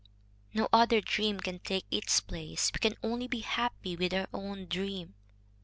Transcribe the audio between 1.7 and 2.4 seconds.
its